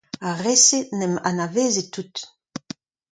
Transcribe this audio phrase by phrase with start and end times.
[0.27, 2.15] Ar re-se en em anaveze tout.